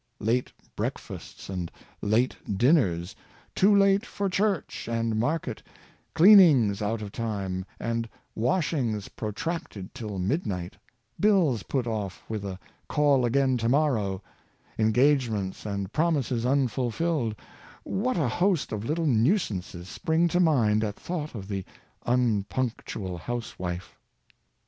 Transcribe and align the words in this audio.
Late 0.19 0.51
breakfasts 0.75 1.47
and 1.47 1.71
late 2.01 2.35
dinners,'' 2.57 3.15
too 3.53 3.67
22 3.67 3.67
Management 3.69 3.71
of 3.71 3.71
Temper, 3.77 3.79
late" 3.79 4.05
for 4.15 4.29
church 4.31 4.87
and 4.87 5.19
market," 5.19 5.63
cleanings" 6.15 6.81
out 6.81 7.03
of 7.03 7.11
time, 7.11 7.63
and" 7.79 8.09
washings" 8.35 9.09
protracted 9.09 9.93
till 9.93 10.17
midnight, 10.17 10.75
bills 11.19 11.61
put 11.61 11.85
off 11.85 12.23
with 12.27 12.43
a 12.43 12.57
*' 12.77 12.87
call 12.89 13.25
again 13.25 13.57
to 13.57 13.69
morrow," 13.69 14.23
engagements 14.79 15.67
and 15.67 15.93
prom 15.93 16.15
ises 16.15 16.49
unfulfilled— 16.49 17.35
what 18.03 18.17
a 18.17 18.27
host 18.27 18.71
of 18.71 18.83
little 18.83 19.05
nuisances 19.05 19.87
spring 19.87 20.27
to 20.29 20.39
mind 20.39 20.83
at 20.83 20.95
thought 20.95 21.35
of 21.35 21.47
the 21.47 21.63
unpunctual 22.07 23.19
housewife. 23.19 23.99